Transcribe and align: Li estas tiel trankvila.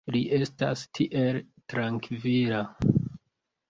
Li 0.13 0.19
estas 0.37 0.85
tiel 0.99 1.39
trankvila. 1.75 2.67